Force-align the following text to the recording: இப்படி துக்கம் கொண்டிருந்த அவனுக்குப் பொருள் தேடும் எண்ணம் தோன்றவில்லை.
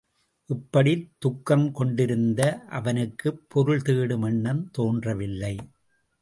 இப்படி 0.45 1.11
துக்கம் 1.17 1.71
கொண்டிருந்த 1.71 2.59
அவனுக்குப் 2.69 3.45
பொருள் 3.47 3.81
தேடும் 3.81 4.21
எண்ணம் 4.21 4.71
தோன்றவில்லை. 4.71 5.57